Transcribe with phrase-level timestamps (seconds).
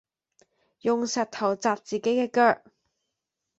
[0.79, 2.63] 用石頭砸自己嘅腳